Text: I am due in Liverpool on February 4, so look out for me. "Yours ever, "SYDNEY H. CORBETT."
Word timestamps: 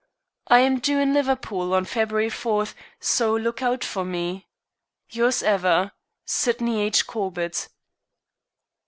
I 0.47 0.61
am 0.61 0.79
due 0.79 0.97
in 0.97 1.13
Liverpool 1.13 1.75
on 1.75 1.85
February 1.85 2.31
4, 2.31 2.65
so 2.99 3.35
look 3.37 3.61
out 3.61 3.83
for 3.83 4.03
me. 4.03 4.47
"Yours 5.11 5.43
ever, 5.43 5.91
"SYDNEY 6.25 6.81
H. 6.81 7.05
CORBETT." 7.05 7.67